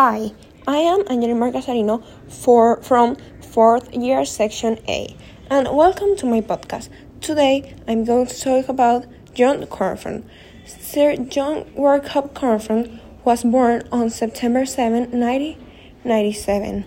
[0.00, 0.30] Hi,
[0.64, 5.16] I am Angelina Casarino for, from 4th year section A,
[5.50, 6.88] and welcome to my podcast.
[7.20, 10.22] Today I'm going to talk about John Cornforth.
[10.64, 16.84] Sir John Warcup Cornforth was born on September 7, 1997,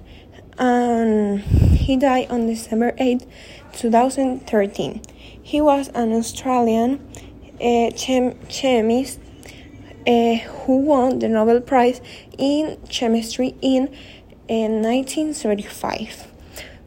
[0.57, 3.27] and he died on December 8,
[3.73, 5.01] 2013.
[5.43, 7.05] He was an Australian
[7.55, 9.19] uh, chem- chemist
[10.07, 12.01] uh, who won the Nobel Prize
[12.37, 13.87] in Chemistry in
[14.49, 16.27] uh, 1975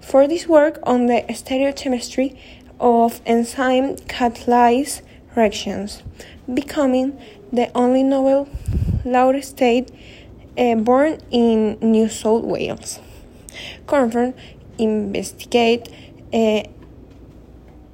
[0.01, 2.39] for this work on the stereochemistry
[2.79, 5.03] of enzyme catalyzed
[5.35, 6.03] reactions,
[6.53, 7.19] becoming
[7.53, 8.49] the only Nobel
[9.05, 9.91] laureate
[10.59, 13.01] uh, born in New South Wales.
[13.87, 14.35] Cornforth
[14.79, 15.89] investigate
[16.33, 16.63] uh,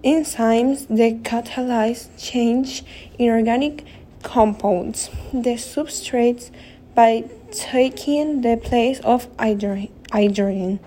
[0.02, 2.82] enzymes that catalyze change
[3.18, 3.84] in organic
[4.22, 6.50] compounds the substrates
[6.94, 10.80] by taking the place of hydrogen,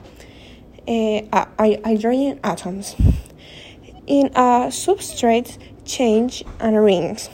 [0.88, 2.96] uh, hydrogen atoms
[4.06, 7.30] in a substrate change and rings.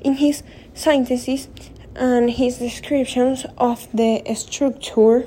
[0.00, 0.42] In his
[0.74, 1.48] synthesis
[1.94, 5.26] and his descriptions of the structure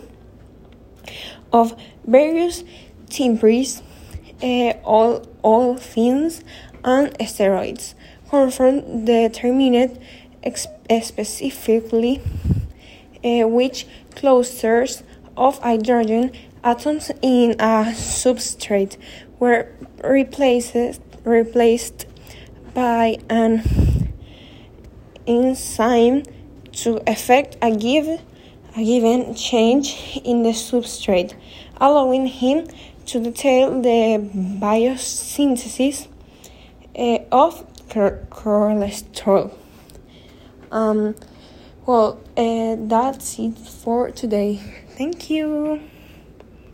[1.52, 2.64] of various
[3.10, 3.82] terpenes,
[4.44, 6.44] uh, all, all things,
[6.84, 7.94] and steroids
[8.36, 9.98] Cornforth determined
[11.02, 12.22] specifically
[13.24, 15.04] uh, which clusters
[15.38, 18.98] of hydrogen atoms in a substrate
[19.40, 19.70] were
[20.04, 22.08] replaced, replaced
[22.74, 23.64] by an
[25.26, 26.24] enzyme
[26.74, 28.20] to effect a, give,
[28.76, 31.36] a given change in the substrate,
[31.78, 32.68] allowing him
[33.06, 34.20] to detail the
[34.60, 36.10] biosynthesis
[36.98, 39.54] uh, of cholesterol.
[40.72, 41.16] Um,
[41.86, 44.62] well, uh, that's it for today.
[44.98, 45.82] Thank you.